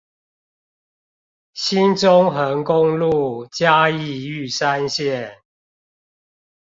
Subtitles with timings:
[1.53, 5.37] 新中橫公路嘉義玉山線